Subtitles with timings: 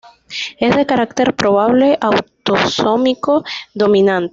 [0.57, 3.43] Es de carácter probable autosómico
[3.75, 4.29] dominante.